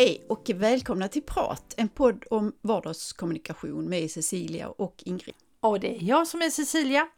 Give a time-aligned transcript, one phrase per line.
[0.00, 5.34] Hej och välkomna till Prat, en podd om vardagskommunikation med Cecilia och Ingrid.
[5.60, 7.08] Och det är jag som är Cecilia.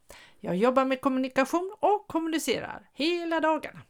[0.40, 3.80] Jag jobbar med kommunikation och kommunicerar hela dagarna.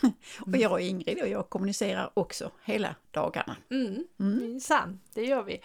[0.46, 3.56] och jag är Ingrid och jag kommunicerar också hela dagarna.
[3.70, 4.38] Mm, mm.
[4.38, 5.60] Minsann, det gör vi.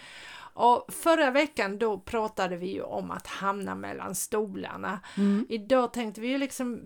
[0.53, 4.99] Och förra veckan då pratade vi ju om att hamna mellan stolarna.
[5.17, 5.45] Mm.
[5.49, 6.81] Idag tänkte vi ju liksom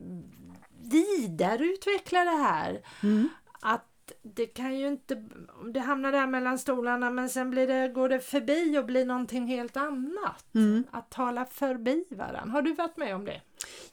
[0.81, 2.81] vidareutveckla det här.
[3.03, 3.29] Mm.
[3.61, 5.23] Att det kan ju inte,
[5.73, 9.47] det hamnar där mellan stolarna men sen blir det, går det förbi och blir någonting
[9.47, 10.55] helt annat.
[10.55, 10.83] Mm.
[10.91, 12.51] Att tala förbi varandra.
[12.51, 13.41] Har du varit med om det?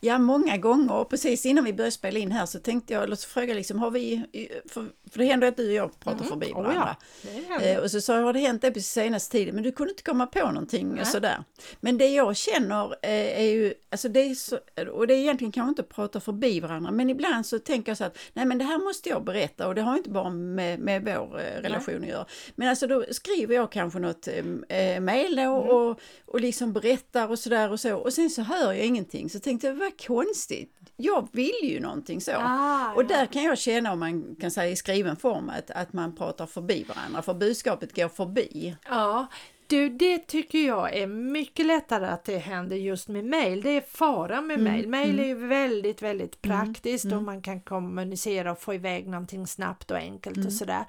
[0.01, 0.95] Ja, många gånger.
[0.95, 3.57] Och precis innan vi började spela in här så tänkte jag, eller så frågade jag
[3.57, 4.25] liksom, har vi,
[4.69, 6.29] för, för det händer att du och jag pratar mm.
[6.29, 6.97] förbi varandra.
[7.25, 9.55] Oh ja, eh, och så sa jag, har det hänt det på senaste tiden?
[9.55, 11.07] Men du kunde inte komma på någonting Nej.
[11.07, 11.45] sådär.
[11.81, 14.59] Men det jag känner eh, är ju, alltså det är så,
[14.93, 17.99] och det är egentligen kanske inte att prata förbi varandra, men ibland så tänker jag
[17.99, 20.81] så att, nej men det här måste jag berätta och det har inte bara med,
[20.81, 22.03] med vår eh, relation Nej.
[22.03, 22.27] att göra.
[22.55, 24.29] Men alltså då skriver jag kanske något
[24.69, 25.53] eh, mejl mm.
[25.53, 29.31] och, och liksom berättar och sådär och så och sen så hör jag ingenting.
[29.31, 30.79] Så tänkte jag, vad konstigt.
[30.97, 32.33] Jag vill ju någonting så.
[32.37, 35.93] Ah, och där kan jag känna, om man kan säga i skriven form, att, att
[35.93, 38.77] man pratar förbi varandra, för budskapet går förbi.
[38.89, 39.27] Ja,
[39.73, 43.63] du, det tycker jag är mycket lättare att det händer just med mail.
[43.63, 44.89] Det är fara med mm, mail.
[44.89, 45.25] Mail mm.
[45.25, 49.47] är ju väldigt, väldigt mm, praktiskt mm, och man kan kommunicera och få iväg någonting
[49.47, 50.51] snabbt och enkelt och mm.
[50.51, 50.85] sådär.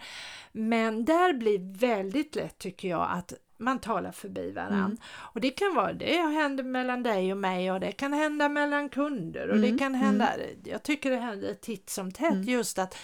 [0.52, 4.78] Men där blir väldigt lätt tycker jag att man talar förbi varandra.
[4.78, 4.98] Mm.
[5.06, 8.90] Och det kan vara, det händer mellan dig och mig och det kan hända mellan
[8.90, 9.72] kunder och mm.
[9.72, 10.60] det kan hända, mm.
[10.64, 12.44] jag tycker det händer titt som tätt mm.
[12.44, 12.98] just att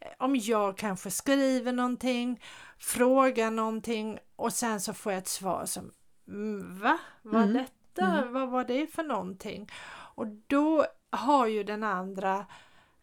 [0.00, 2.40] eh, om jag kanske skriver någonting,
[2.78, 5.92] frågar någonting och sen så får jag ett svar som
[6.28, 6.98] mm, Va?
[7.22, 7.54] Vad mm.
[7.54, 8.06] detta?
[8.06, 8.32] Mm.
[8.32, 9.70] Vad var det för någonting?
[10.14, 12.46] Och då har ju den andra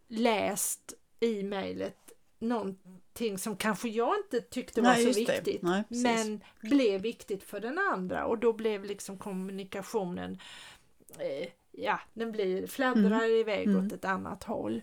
[0.07, 2.03] läst i mejlet
[2.44, 7.59] någonting som kanske jag inte tyckte var Nej, så viktigt Nej, men blev viktigt för
[7.59, 10.40] den andra och då blev liksom kommunikationen
[11.20, 13.31] eh, ja, den blir fladdrar mm.
[13.31, 13.86] iväg mm.
[13.86, 14.81] åt ett annat håll.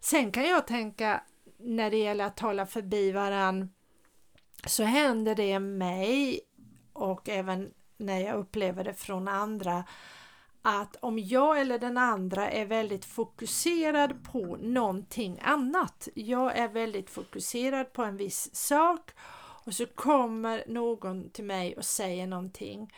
[0.00, 1.22] Sen kan jag tänka
[1.58, 3.72] när det gäller att tala förbi varann
[4.66, 6.40] så händer det mig
[6.92, 9.84] och även när jag upplever det från andra
[10.68, 17.10] att om jag eller den andra är väldigt fokuserad på någonting annat, jag är väldigt
[17.10, 19.10] fokuserad på en viss sak
[19.64, 22.92] och så kommer någon till mig och säger någonting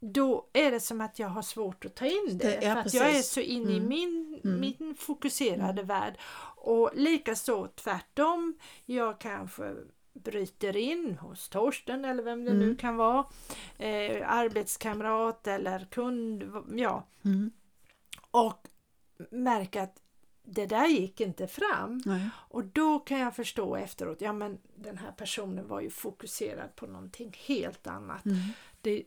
[0.00, 2.94] då är det som att jag har svårt att ta in det, det för att
[2.94, 3.84] jag är så inne mm.
[3.84, 4.60] i min, mm.
[4.60, 5.86] min fokuserade mm.
[5.86, 6.18] värld.
[6.56, 9.74] Och likaså tvärtom, jag kanske
[10.24, 12.68] bryter in hos Torsten eller vem det mm.
[12.68, 13.26] nu kan vara,
[13.78, 17.06] eh, arbetskamrat eller kund, ja.
[17.24, 17.50] Mm.
[18.30, 18.68] Och
[19.30, 20.02] märker att
[20.42, 22.02] det där gick inte fram.
[22.04, 22.30] Nej.
[22.36, 26.86] Och då kan jag förstå efteråt, ja men den här personen var ju fokuserad på
[26.86, 28.24] någonting helt annat.
[28.24, 28.38] Mm.
[28.80, 29.04] Det,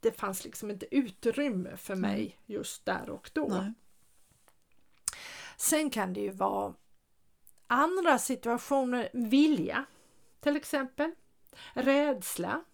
[0.00, 3.48] det fanns liksom inte utrymme för mig just där och då.
[3.48, 3.72] Nej.
[5.56, 6.74] Sen kan det ju vara
[7.66, 9.84] andra situationer, vilja
[10.40, 11.10] till exempel.
[11.72, 12.64] Rädsla.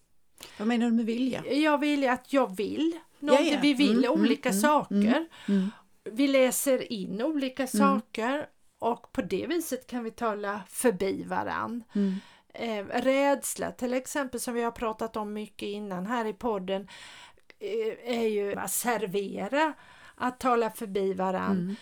[0.58, 1.46] Vad menar du med vilja?
[1.46, 2.98] Jag vill att jag vill.
[3.18, 3.58] Ja, ja.
[3.62, 4.94] Vi vill mm, olika mm, saker.
[4.94, 5.70] Mm, mm,
[6.04, 7.68] vi läser in olika mm.
[7.68, 8.46] saker
[8.78, 11.84] och på det viset kan vi tala förbi varann.
[11.94, 12.14] Mm.
[12.54, 16.88] Eh, rädsla till exempel som vi har pratat om mycket innan här i podden
[17.58, 19.72] eh, är ju att servera,
[20.14, 21.76] att tala förbi varann.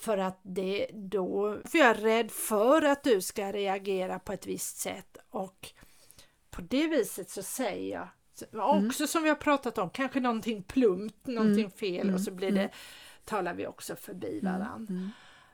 [0.00, 4.46] För att det då, för jag är rädd för att du ska reagera på ett
[4.46, 5.72] visst sätt och
[6.50, 8.08] på det viset så säger jag
[8.52, 8.86] mm.
[8.86, 9.08] också mm.
[9.08, 11.70] som vi har pratat om, kanske någonting plumpt, någonting mm.
[11.70, 12.14] fel mm.
[12.14, 12.72] och så blir det, mm.
[13.24, 14.52] talar vi också förbi mm.
[14.52, 15.10] varandra.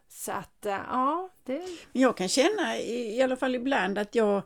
[0.09, 1.63] Så att eh, ja, det...
[1.93, 4.43] Jag kan känna i alla fall ibland att jag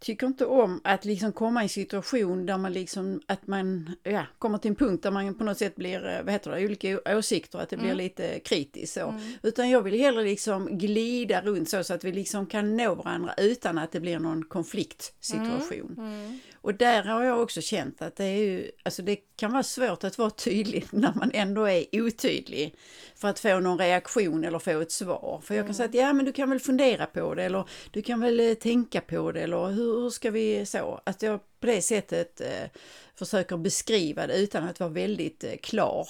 [0.00, 4.26] tycker inte om att liksom komma i en situation där man liksom, att man ja,
[4.38, 7.16] kommer till en punkt där man på något sätt blir, eh, vad heter det, olika
[7.16, 7.98] åsikter, att det blir mm.
[7.98, 9.08] lite kritiskt så.
[9.08, 9.20] Mm.
[9.42, 13.34] Utan jag vill hellre liksom glida runt så, så att vi liksom kan nå varandra
[13.36, 15.94] utan att det blir någon konfliktsituation.
[15.98, 16.12] Mm.
[16.12, 16.38] mm.
[16.62, 20.04] Och där har jag också känt att det är ju, alltså det kan vara svårt
[20.04, 22.74] att vara tydlig när man ändå är otydlig
[23.14, 25.40] för att få någon reaktion eller få ett svar.
[25.44, 25.74] För jag kan mm.
[25.74, 28.54] säga att ja men du kan väl fundera på det eller du kan väl eh,
[28.54, 31.00] tänka på det eller hur, hur ska vi så?
[31.04, 32.70] Att jag på det sättet eh,
[33.14, 36.08] försöker beskriva det utan att vara väldigt eh, klar.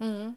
[0.00, 0.34] Mm.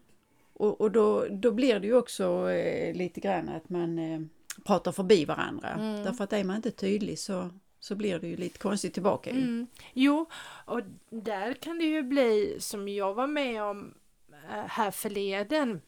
[0.53, 4.21] Och, och då, då blir det ju också eh, lite grann att man eh,
[4.65, 5.69] pratar förbi varandra.
[5.69, 6.03] Mm.
[6.03, 7.49] Därför att är man inte tydlig så
[7.79, 9.29] så blir det ju lite konstigt tillbaka.
[9.29, 9.67] Mm.
[9.93, 10.25] Jo,
[10.65, 13.93] och där kan det ju bli som jag var med om
[14.31, 15.81] eh, här förleden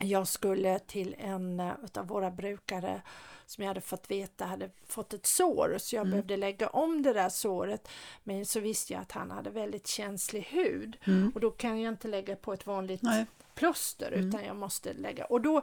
[0.00, 3.02] jag skulle till en eh, av våra brukare
[3.46, 6.10] som jag hade fått veta hade fått ett sår så jag Mm.
[6.10, 7.88] behövde lägga om det där såret.
[8.24, 11.32] Men så visste jag att han hade väldigt känslig hud Mm.
[11.34, 13.26] och då kan jag inte lägga på ett vanligt Nej.
[13.54, 14.28] plåster Mm.
[14.28, 15.62] utan jag måste lägga och då,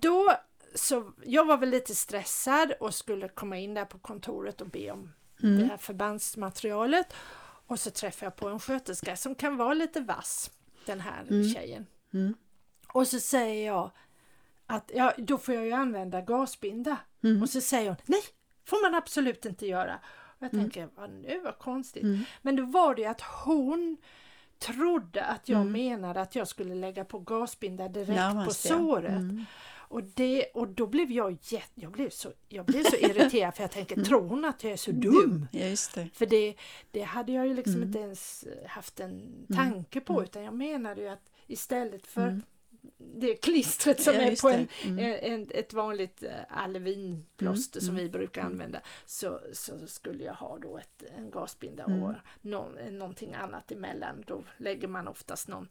[0.00, 0.32] då
[0.74, 4.90] så jag var väl lite stressad och skulle komma in där på kontoret och be
[4.90, 5.70] om det Mm.
[5.70, 7.12] här förbandsmaterialet
[7.66, 10.50] och så träffade jag på en sköterska som kan vara lite vass,
[10.86, 11.48] den här Mm.
[11.54, 11.86] tjejen.
[12.12, 12.34] Mm.
[12.92, 13.90] Och så säger jag
[14.66, 16.96] att ja, då får jag ju använda gasbinda.
[17.24, 17.42] Mm.
[17.42, 18.20] Och så säger hon nej,
[18.64, 19.98] får man absolut inte göra.
[20.38, 22.02] Och jag tänker, vad nu vad konstigt.
[22.02, 22.20] Mm.
[22.42, 23.96] Men då var det att hon
[24.58, 25.72] trodde att jag Mm.
[25.72, 28.78] menade att jag skulle lägga på gasbinda direkt Närmast, på ja.
[28.78, 29.10] såret.
[29.10, 29.44] Mm.
[29.88, 33.62] Och, det, och då blev jag jätte, jag blev så, jag blev så irriterad för
[33.62, 35.46] jag tänker, tror hon att jag är så dum?
[35.52, 35.60] Ja,
[35.94, 36.08] det.
[36.14, 36.54] För det,
[36.90, 37.86] det hade jag ju liksom Mm.
[37.88, 42.42] inte ens haft en tanke på utan jag menade ju att istället för Mm.
[42.98, 45.18] Det klistret som Ja, är på en, Mm.
[45.22, 50.34] en, ett vanligt eh, allevinplåster Mm, som mm, vi brukar använda så, så skulle jag
[50.34, 52.02] ha då ett, en gasbinda Mm.
[52.02, 54.24] och någon, någonting annat emellan.
[54.26, 55.68] Då lägger man oftast någon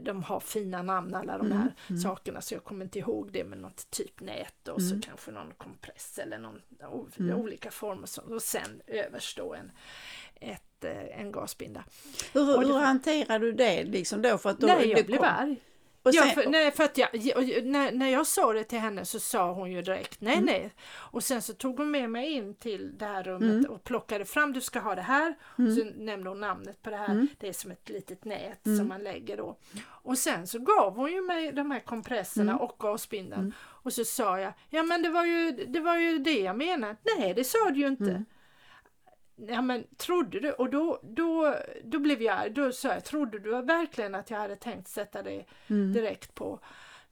[0.00, 2.00] de har fina namn alla de Mm, här mm.
[2.00, 5.00] sakerna så jag kommer inte ihåg det med något typ nät och så Mm.
[5.00, 6.60] kanske någon kompress eller någon
[7.18, 7.36] Mm.
[7.40, 9.70] olika former så, och sen överst då en,
[10.34, 11.84] ett, eh, en gasbinda.
[12.32, 14.38] Hur, hur hanterar du det liksom då?
[14.38, 15.56] För att då Nej, jag kom- arg.
[16.08, 17.08] Och ja, sen, för, nej, för att jag,
[17.64, 20.44] när, när jag sa det till henne så sa hon ju direkt nej, Mm.
[20.46, 20.70] nej.
[20.90, 23.70] Och sen så tog hon med mig in till det här rummet Mm.
[23.70, 25.34] och plockade fram, du ska ha det här.
[25.58, 25.70] Mm.
[25.70, 27.10] Och så nämnde hon namnet på det här.
[27.10, 27.28] Mm.
[27.38, 28.78] Det är som ett litet nät Mm.
[28.78, 29.56] som man lägger då.
[29.86, 32.62] Och sen så gav hon ju mig de här kompresserna Mm.
[32.64, 33.52] och gasbindeln.
[33.60, 36.96] Och så sa jag, ja men det var ju det, var ju det jag menade.
[37.18, 38.24] Nej, det sa du ju inte.
[39.46, 40.52] Ja men trodde du?
[40.52, 41.54] Och då, då,
[41.84, 42.54] då blev jag.
[42.54, 45.92] Då sa jag, trodde du verkligen att jag hade tänkt sätta det mm.
[45.92, 46.60] direkt på.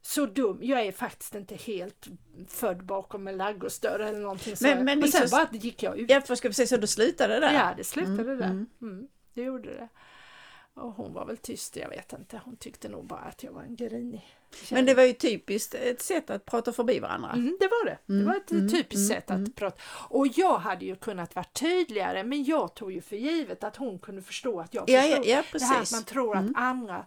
[0.02, 2.06] Så dum, jag är faktiskt inte helt
[2.48, 4.84] född bakom en ladugårdsdörr eller någonting Men- sånt.
[4.84, 6.10] men och sen liksom- bara gick jag ut.
[6.10, 7.54] Ja, för ska säga så, då slutade det där?
[7.54, 8.46] Ja, det slutade Mm, där.
[8.46, 8.66] mm.
[8.82, 9.88] Mm, det gjorde det.
[10.74, 12.40] Och hon var väl tyst, jag vet inte.
[12.44, 14.36] Hon tyckte nog bara att jag var en grinig.
[14.70, 17.30] Men det var ju typiskt ett sätt att prata förbi varandra.
[17.32, 17.98] Mm, det var det.
[18.06, 19.52] Det Mm, var ett mm, typiskt mm, sätt att mm.
[19.52, 19.76] prata.
[20.08, 23.98] Och jag hade ju kunnat vara tydligare men jag tog ju för givet att hon
[23.98, 25.26] kunde förstå att jag Ja, förstod.
[25.26, 27.04] ja, ja, det här att man tror att andra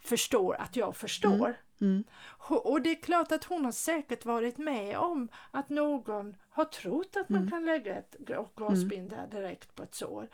[0.00, 1.54] förstår att jag förstår.
[1.80, 2.04] Mm.
[2.48, 7.16] Och det är klart att hon har säkert varit med om att någon har trott
[7.16, 7.50] att man Mm.
[7.50, 10.28] kan lägga ett ga- gasbinda direkt på ett sår.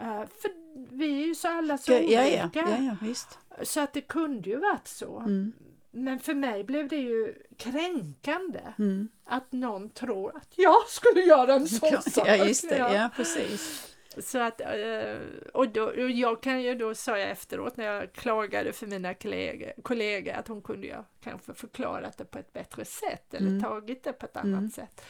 [0.00, 0.50] Eh, för
[0.96, 2.26] vi är ju så alla så Ja, olika.
[2.36, 3.38] ja, ja, ja, ja, visst.
[3.62, 5.18] Så att det kunde ju varit så.
[5.18, 5.52] Mm.
[5.94, 9.08] Men för mig blev det ju kränkande Mm.
[9.24, 12.28] att någon tror att jag skulle göra en sån sak.
[12.28, 12.76] Ja, just det.
[12.78, 12.94] Ja.
[12.94, 13.88] Ja, precis.
[14.18, 15.16] Så att, eh,
[15.54, 19.14] och, då, och jag kan ju då, sa jag efteråt när jag klagade för mina
[19.14, 20.94] kollegor, kollegor att hon kunde ju
[21.24, 23.62] kanske förklarat det på ett bättre sätt eller Mm.
[23.62, 24.70] tagit det på ett annat Mm.
[24.70, 25.04] sätt.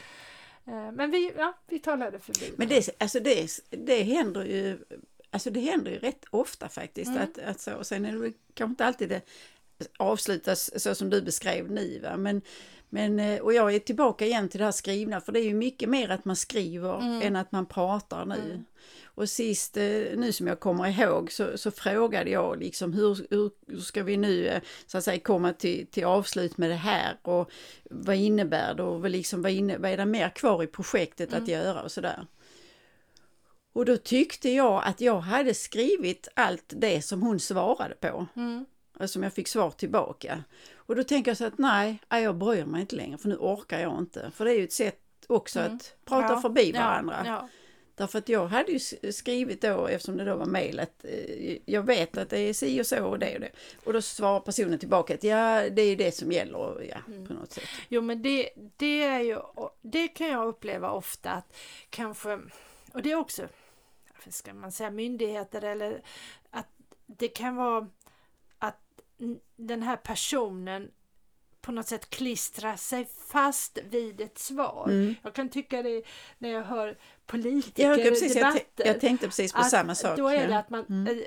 [0.66, 2.52] Eh, Men vi, ja, vi talade förbi.
[2.56, 4.78] Men det, alltså det, det händer ju
[5.34, 7.08] Alltså det händer ju rätt ofta faktiskt.
[7.10, 7.22] Mm.
[7.22, 9.20] Att, att så, och sen är det kanske inte alltid det
[9.98, 12.00] avslutas så som du beskrev nu.
[12.02, 12.16] Va?
[12.16, 12.42] Men,
[12.88, 15.54] men, eh, och jag är tillbaka igen till det här skrivna för det är ju
[15.54, 17.22] mycket mer att man skriver Mm.
[17.22, 18.40] än att man pratar nu.
[18.44, 18.64] Mm.
[19.14, 19.82] Och sist, eh,
[20.16, 24.46] nu som jag kommer ihåg, så, så frågade jag liksom hur, hur, ska vi nu
[24.46, 27.50] eh, så att säga komma till, till avslut med det här och
[27.90, 31.48] vad innebär det och liksom, vad, inne, vad är det mer kvar i projektet att
[31.48, 32.26] göra och sådär.
[33.72, 38.66] Och då tyckte jag att jag hade skrivit allt det som hon svarade på, Mm.
[38.98, 40.44] Och som jag fick svar tillbaka.
[40.76, 43.80] Och då tänker jag så att nej, jag bryr mig inte längre för nu orkar
[43.80, 44.30] jag inte.
[44.34, 45.76] För det är ju ett sätt också Mm.
[45.76, 47.22] att prata Ja, förbi varandra.
[47.24, 47.48] Ja, ja.
[47.94, 51.82] Därför att jag hade ju skrivit då, eftersom det då var mejl, att eh, jag
[51.82, 53.50] vet att det är si och så och det och det.
[53.84, 57.26] Och då svarar personen tillbaka att ja, det är det som gäller, och ja, Mm.
[57.26, 57.64] på något sätt.
[57.88, 59.38] Jo men det, det är ju,
[59.82, 61.56] det kan jag uppleva ofta att
[61.90, 62.38] kanske,
[62.92, 63.42] och det är också,
[64.30, 66.02] ska man säga, myndigheter eller
[66.50, 66.68] att
[67.06, 67.88] det kan vara
[69.56, 70.90] den här personen
[71.60, 74.84] på något sätt klistrar sig fast vid ett svar.
[74.88, 75.14] Mm.
[75.22, 76.02] Jag kan tycka det
[76.38, 78.58] när jag hör politiker precis, jag, debatter.
[78.82, 80.16] t- jag tänkte precis på samma sak.
[80.18, 81.24] Då är det att man, Mm.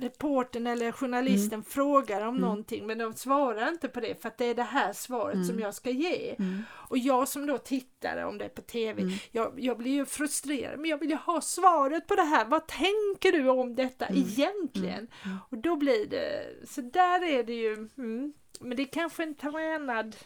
[0.00, 2.40] Reportern eller journalisten frågar om Mm.
[2.40, 5.46] någonting men de svarar inte på det för att det är det här svaret Mm.
[5.46, 6.34] som jag ska ge.
[6.38, 6.62] Mm.
[6.70, 9.14] Och jag som då tittare, om det är på TV, Mm.
[9.30, 12.44] jag, jag blir ju frustrerad men jag vill ju ha svaret på det här.
[12.44, 14.22] Vad tänker du om detta Mm.
[14.22, 15.08] egentligen?
[15.24, 15.36] Mm.
[15.50, 19.34] Och då blir det, så där är det ju, mm, men det är kanske en
[19.34, 20.16] tränad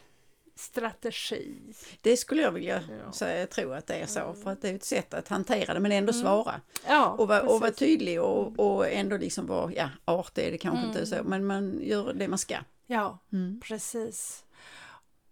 [0.62, 1.56] strategi.
[2.02, 3.12] Det skulle jag vilja Ja.
[3.12, 4.36] säga, jag tror att det är så, Mm.
[4.42, 6.22] för att det är ett sätt att hantera det men ändå Mm.
[6.22, 6.60] svara.
[6.88, 10.58] Ja, Och vara, och vara tydlig och, och ändå liksom vara, ja, artig är det
[10.58, 10.90] kanske Mm.
[10.90, 12.56] inte så, men man gör det man ska.
[12.86, 13.60] Ja, Mm.
[13.64, 14.44] precis.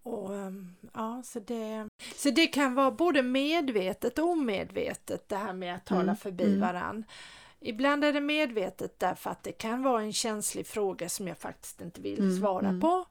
[0.03, 5.53] Och, ehm, ja, så, det, så det kan vara både medvetet och omedvetet det här
[5.53, 6.61] med att tala Mm, förbi mm.
[6.61, 7.05] varann.
[7.63, 11.81] Ibland är det medvetet därför att det kan vara en känslig fråga som jag faktiskt
[11.81, 13.05] inte vill Mm, svara mm, på.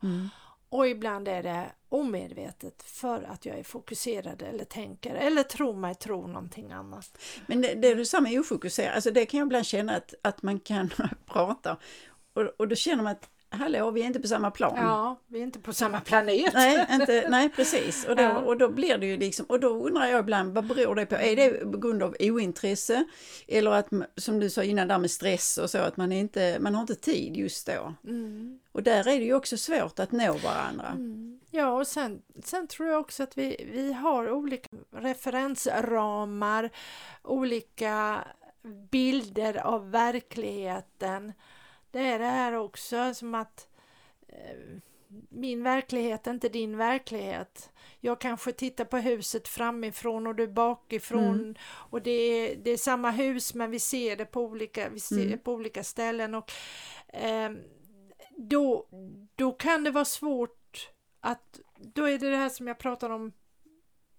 [0.69, 5.95] Och ibland är det omedvetet för att jag är fokuserad eller tänker eller tror mig
[5.95, 7.17] tro någonting annat.
[7.47, 10.41] Men det, det du sa med ofokuserad, alltså det kan jag ibland känna att, att
[10.43, 10.89] man kan
[11.25, 11.77] prata
[12.33, 14.73] och, och då känner man att hallå, vi är inte på samma plan.
[14.77, 16.53] Ja, vi är inte på samma planet.
[16.53, 18.05] Nej, inte, nej, precis.
[18.05, 18.37] Och då, Ja.
[18.37, 21.15] och då blir det ju liksom, och då undrar jag ibland, vad beror det på?
[21.15, 23.05] Är det på grund av ointresse?
[23.47, 23.87] Eller att,
[24.17, 26.95] som du sa innan där med stress och så, att man inte, man har inte
[26.95, 27.93] tid just då.
[28.07, 28.59] Mm.
[28.71, 30.87] Och där är det ju också svårt att nå varandra.
[30.87, 31.39] Mm.
[31.51, 36.69] Ja, och sen, sen tror jag också att vi, vi har olika referensramar,
[37.23, 38.23] olika
[38.91, 41.33] bilder av verkligheten.
[41.91, 43.67] Det är det här också som att
[44.27, 44.57] eh,
[45.29, 47.69] min verklighet är inte din verklighet.
[47.99, 51.55] Jag kanske tittar på huset framifrån och du bakifrån Mm.
[51.63, 55.25] och det är, det är samma hus men vi ser det på olika, vi ser
[55.25, 55.39] Mm.
[55.39, 56.35] på olika ställen.
[56.35, 56.51] Och,
[57.13, 57.57] ehm,
[58.37, 58.87] då,
[59.35, 63.31] då kan det vara svårt att, då är det det här som jag pratade om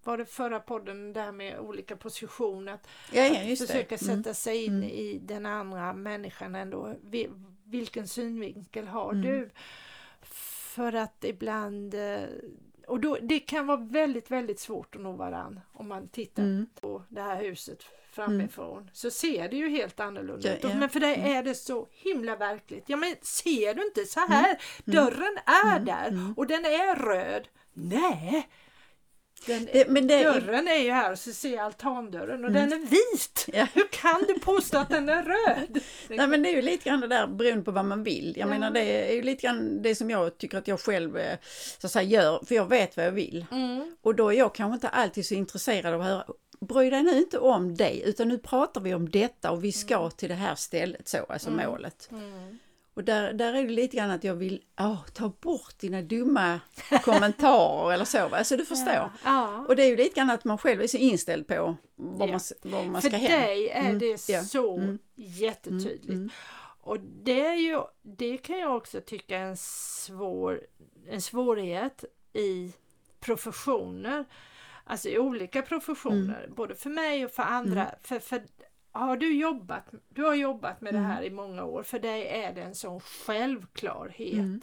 [0.05, 4.03] var det förra podden, det här med olika positioner, att, Ja, ja, att försöka det.
[4.09, 4.17] Mm.
[4.23, 4.89] sätta sig in Mm.
[4.89, 6.95] i den andra människan ändå.
[7.71, 9.23] Vi- Vilken synvinkel har Mm.
[9.23, 9.51] du?
[10.23, 12.21] För att ibland, eh,
[12.87, 16.67] och då, det kan vara väldigt, väldigt svårt att nå varann om man tittar Mm.
[16.81, 20.63] på det här huset framifrån så ser det ju helt annorlunda Ja, ut.
[20.63, 20.75] ja.
[20.75, 21.31] Men för dig Mm.
[21.37, 22.85] är det så himla verkligt.
[22.87, 24.59] Ja men ser du inte så här?
[24.85, 25.85] Dörren är Mm.
[25.85, 26.33] där Mm.
[26.37, 27.49] och den är röd.
[27.73, 28.49] Nej!
[29.47, 32.71] Den, Det, men det, dörren är ju här så ser jag altandörren och Mm.
[32.71, 33.47] den är vit!
[33.53, 33.67] Ja.
[33.75, 35.81] Hur kan du påstå att den är röd?
[36.09, 38.35] Nej men det är ju lite grann det där beroende på vad man vill.
[38.37, 38.51] Jag Ja.
[38.51, 41.39] menar det är ju lite grann det som jag tycker att jag själv eh,
[41.79, 43.47] så att säga gör, för jag vet vad jag vill.
[43.51, 43.97] Mm.
[44.03, 46.25] Och då är jag kanske inte alltid så intresserad av att höra,
[46.61, 50.11] bry dig nu inte om dig utan nu pratar vi om detta och vi ska
[50.11, 51.71] till det här stället så, alltså Mm.
[51.71, 52.09] målet.
[52.13, 52.59] Mm.
[53.01, 56.61] Och där, där är det lite grann att jag vill, åh, ta bort dina dumma
[57.03, 58.37] kommentarer eller så, va?
[58.37, 58.93] alltså du förstår.
[58.95, 59.11] Ja.
[59.25, 59.65] ja.
[59.69, 62.33] Och det är ju lite grann att man själv är så inställd på var Ja.
[62.33, 62.41] man,
[62.73, 63.41] var man För ska hem.
[63.41, 64.99] dig är Mm, det så Mm.
[65.15, 66.09] jättetydligt.
[66.09, 66.31] Mm.
[66.81, 70.61] Och det, är ju, det kan jag också tycka är en, svår,
[71.09, 72.73] en svårighet i
[73.21, 74.25] professioner.
[74.85, 76.55] Alltså i olika professioner, Mm.
[76.55, 77.91] både för mig och för andra.
[78.03, 78.43] För, för
[78.93, 81.03] har du jobbat, du har jobbat med Mm.
[81.03, 84.33] det här i många år, för dig är det en sån självklarhet.
[84.35, 84.61] Mm.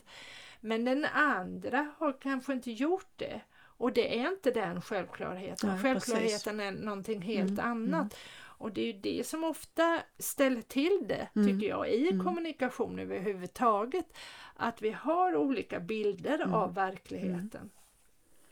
[0.60, 3.42] Men den andra har kanske inte gjort det.
[3.80, 5.70] Och det är inte den självklarheten.
[5.70, 8.18] Nej, Självklarheten är någonting helt Mm, annat.
[8.60, 12.26] Och det är ju det som ofta ställer till det, Mm, tycker jag, i mm.
[12.26, 14.18] kommunikation överhuvudtaget.
[14.56, 17.70] Att vi har olika bilder Mm, av verkligheten.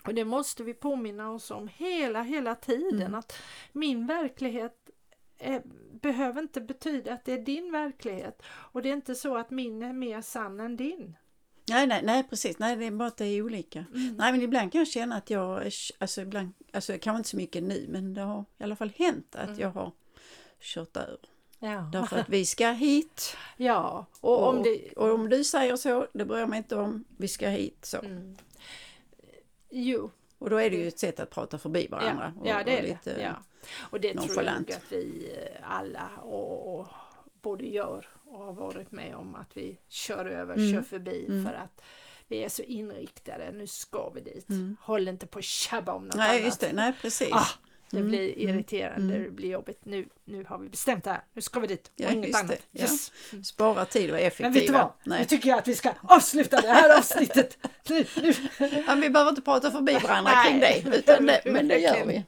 [0.05, 3.01] Och det måste vi påminna oss om hela, hela tiden.
[3.01, 3.15] Mm.
[3.15, 3.33] Att
[3.71, 4.89] min verklighet
[5.39, 5.61] är,
[6.01, 8.41] behöver inte betyda att det är din verklighet.
[8.47, 11.15] Och det är inte så att min är mer sann än din.
[11.69, 12.59] Nej, nej, nej, precis.
[12.59, 13.85] Nej, det är bara att det är olika.
[13.93, 14.15] Mm.
[14.15, 17.63] Nej, men ibland kan jag känna att jag, alltså ibland, alltså kanske inte så mycket
[17.63, 19.59] nu, men det har i alla fall hänt att Mm.
[19.59, 19.91] jag har
[20.59, 21.19] kört över.
[21.59, 21.89] Ja.
[21.91, 23.37] Därför att vi ska hit.
[23.57, 24.91] ja, och om det...
[24.91, 27.97] och om du säger så, det bryr jag mig inte om, vi ska hit så.
[27.97, 28.37] Mm.
[29.69, 30.11] Jo,
[30.45, 32.33] Och då är det ju ett sätt att prata förbi ja, varandra.
[32.39, 33.21] och, ja det är och lite, det.
[33.21, 33.35] Ja.
[33.79, 36.87] Och det tror jag att vi eh, alla och, och
[37.41, 40.73] både gör och har varit med om att vi kör över, Mm.
[40.73, 41.45] kör förbi Mm.
[41.45, 41.81] för att
[42.27, 44.49] vi är så inriktade, nu ska vi dit.
[44.49, 44.77] Mm.
[44.81, 46.45] Håll inte på att tjabba om något Nej, annat.
[46.45, 46.73] just det.
[46.73, 47.31] Nej, precis.
[47.31, 47.47] Ah,
[47.91, 49.23] det Mm, blir mm, irriterande, mm.
[49.23, 49.79] det blir jobbigt.
[49.83, 52.61] Nu, nu har vi bestämt det här, nu ska vi dit och Ja, inget annat.
[52.71, 52.81] ja.
[52.81, 53.11] Yes.
[53.43, 54.49] Spara tid och effektiva.
[54.49, 54.91] Men vet du vad?
[55.03, 55.25] Nu Nej.
[55.25, 57.57] tycker jag att vi ska avsluta det här avsnittet.
[57.89, 58.33] Nu, nu.
[58.87, 62.23] Ja, vi behöver inte prata förbi varandra kring det, utan det, men det gör vi.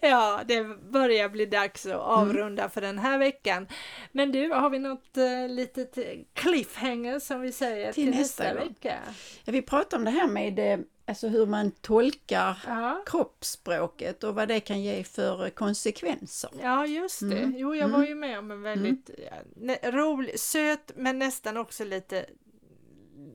[0.00, 3.68] Ja, det börjar bli dags att avrunda för den här veckan.
[4.12, 5.98] Men du, har vi något uh, litet
[6.34, 8.98] cliffhanger som vi säger Till till, nästa nästa, vecka?
[9.44, 10.78] Ja, vi pratar om det här med eh,
[11.10, 13.02] alltså hur man tolkar Ja.
[13.06, 16.50] kroppsspråket och vad det kan ge för konsekvenser.
[16.62, 17.38] Ja, just det.
[17.38, 17.54] Mm.
[17.56, 18.00] Jo, jag Mm.
[18.00, 22.26] var ju med om en väldigt ja, nä- rolig, söt men nästan också lite,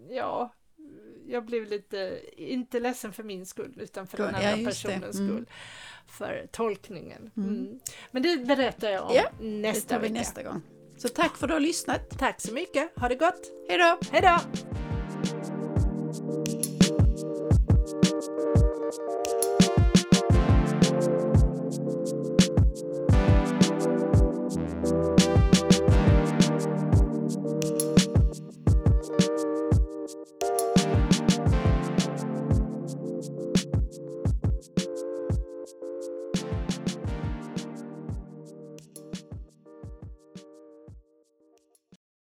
[0.10, 0.54] ja,
[1.28, 4.66] jag blev lite, inte ledsen för min skull utan för den Ja, andra det.
[4.66, 5.30] personens Mm.
[5.30, 5.46] skull.
[6.08, 7.32] För tolkningen.
[7.38, 7.50] Mm.
[7.50, 7.80] Mm.
[8.12, 10.20] Men det berättar jag om Ja, Det nästa tar vi vecka.
[10.20, 10.62] nästa gång.
[10.98, 12.10] Så tack för att du har lyssnat.
[12.20, 13.52] Tack så mycket, ha det gott!
[13.70, 13.78] Hej
[14.22, 14.40] då!
[18.78, 19.00] Thank
[22.10, 22.15] you.